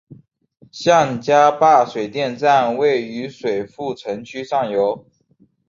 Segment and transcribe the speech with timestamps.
[0.71, 5.05] 向家坝水电站位于水富城区上游。